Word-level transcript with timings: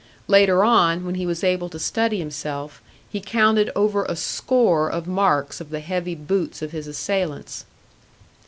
Later 0.27 0.63
on, 0.63 1.05
when 1.05 1.13
he 1.13 1.27
was 1.27 1.43
able 1.43 1.69
to 1.69 1.77
study 1.77 2.17
himself, 2.17 2.81
he 3.07 3.21
counted 3.21 3.69
over 3.75 4.03
a 4.05 4.15
score 4.15 4.89
of 4.89 5.05
marks 5.05 5.61
of 5.61 5.69
the 5.69 5.79
heavy 5.79 6.15
boots 6.15 6.63
of 6.63 6.71
his 6.71 6.87
assailants. 6.87 7.65